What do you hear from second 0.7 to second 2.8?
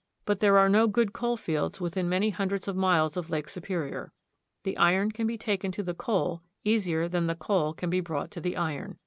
good coal fields within many hundreds of